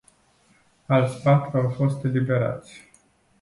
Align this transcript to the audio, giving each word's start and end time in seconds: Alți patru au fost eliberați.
Alți 0.85 1.21
patru 1.21 1.57
au 1.57 1.69
fost 1.69 2.03
eliberați. 2.03 2.89